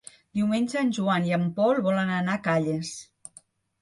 Diumenge 0.37 0.77
en 0.81 0.89
Joan 0.99 1.27
i 1.31 1.35
en 1.39 1.45
Pol 1.59 1.81
volen 1.89 2.15
anar 2.17 2.39
a 2.39 2.43
Calles. 2.49 2.95